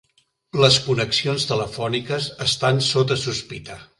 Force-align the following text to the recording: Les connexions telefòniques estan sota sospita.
Les 0.61 0.77
connexions 0.85 1.45
telefòniques 1.51 2.31
estan 2.47 2.83
sota 2.91 3.21
sospita. 3.29 3.81